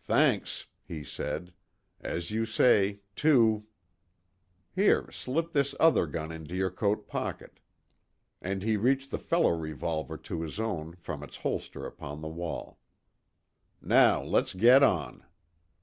"Thanks," 0.00 0.64
he 0.82 1.04
said. 1.04 1.52
"As 2.00 2.30
you 2.30 2.46
say 2.46 3.00
two 3.14 3.66
Here, 4.74 5.10
slip 5.12 5.52
this 5.52 5.74
other 5.78 6.06
gun 6.06 6.32
into 6.32 6.56
your 6.56 6.70
coat 6.70 7.06
pocket." 7.06 7.60
And 8.40 8.62
he 8.62 8.78
reached 8.78 9.10
the 9.10 9.18
fellow 9.18 9.50
revolver 9.52 10.16
to 10.16 10.40
his 10.40 10.58
own 10.58 10.94
from 10.96 11.22
its 11.22 11.36
holster 11.36 11.84
upon 11.84 12.22
the 12.22 12.28
wall. 12.28 12.78
"Now 13.82 14.22
let's 14.22 14.54
get 14.54 14.82
on." 14.82 15.26